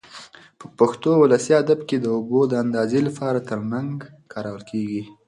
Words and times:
په 0.59 0.65
پښتو 0.77 1.09
ولسي 1.17 1.51
ادب 1.63 1.79
کې 1.87 1.97
د 1.99 2.05
اوبو 2.15 2.39
د 2.47 2.53
اندازې 2.63 2.99
لپاره 3.07 3.39
ترنګ 3.49 3.95
کارول 4.31 4.63
کېږي. 4.71 5.01